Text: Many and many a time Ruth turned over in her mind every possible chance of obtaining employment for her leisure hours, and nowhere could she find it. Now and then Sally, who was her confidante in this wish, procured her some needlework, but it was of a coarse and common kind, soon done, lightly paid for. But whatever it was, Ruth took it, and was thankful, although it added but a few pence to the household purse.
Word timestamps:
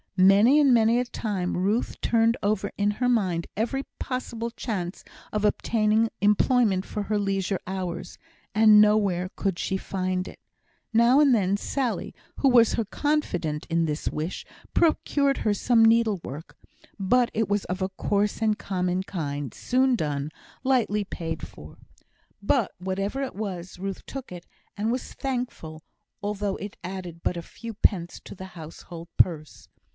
Many 0.17 0.59
and 0.59 0.71
many 0.71 0.99
a 0.99 1.05
time 1.05 1.57
Ruth 1.57 1.99
turned 1.99 2.37
over 2.43 2.71
in 2.77 2.89
her 2.91 3.09
mind 3.09 3.47
every 3.55 3.83
possible 3.99 4.49
chance 4.51 5.03
of 5.31 5.45
obtaining 5.45 6.09
employment 6.21 6.85
for 6.85 7.03
her 7.03 7.17
leisure 7.17 7.59
hours, 7.65 8.17
and 8.53 8.81
nowhere 8.81 9.29
could 9.35 9.57
she 9.57 9.77
find 9.77 10.27
it. 10.27 10.39
Now 10.93 11.19
and 11.19 11.33
then 11.33 11.55
Sally, 11.57 12.13
who 12.37 12.49
was 12.49 12.73
her 12.73 12.85
confidante 12.85 13.65
in 13.69 13.85
this 13.85 14.09
wish, 14.09 14.45
procured 14.75 15.37
her 15.37 15.53
some 15.55 15.85
needlework, 15.85 16.55
but 16.99 17.29
it 17.33 17.47
was 17.47 17.65
of 17.65 17.81
a 17.81 17.89
coarse 17.89 18.41
and 18.43 18.57
common 18.57 19.01
kind, 19.03 19.53
soon 19.53 19.95
done, 19.95 20.29
lightly 20.63 21.03
paid 21.03 21.47
for. 21.47 21.77
But 22.43 22.71
whatever 22.79 23.23
it 23.23 23.35
was, 23.35 23.79
Ruth 23.79 24.05
took 24.07 24.31
it, 24.31 24.45
and 24.77 24.91
was 24.91 25.13
thankful, 25.13 25.81
although 26.23 26.57
it 26.57 26.77
added 26.83 27.21
but 27.23 27.37
a 27.37 27.41
few 27.43 27.73
pence 27.75 28.19
to 28.25 28.35
the 28.35 28.45
household 28.53 29.07
purse. 29.17 29.67